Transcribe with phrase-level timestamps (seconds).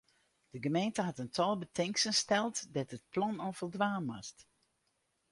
[0.53, 4.37] De gemeente hat in tal betingsten steld dêr't it plan oan foldwaan moat.